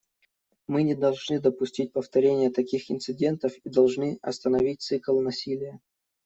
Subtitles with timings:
[0.65, 5.79] Мы не должны допустить повторения таких инцидентов и должны остановить цикл насилия.